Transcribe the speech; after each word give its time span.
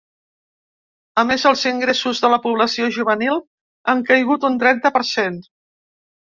A 1.23 1.25
més, 1.31 1.43
els 1.49 1.65
ingressos 1.71 2.21
de 2.23 2.31
la 2.35 2.39
població 2.45 2.87
juvenil 2.97 3.37
han 3.95 4.03
caigut 4.09 4.49
un 4.51 4.59
trenta 4.65 4.93
per 4.99 5.05
cent. 5.13 5.39